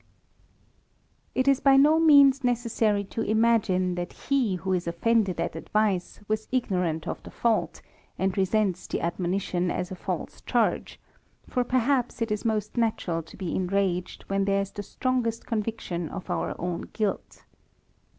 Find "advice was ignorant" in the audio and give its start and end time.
5.55-7.07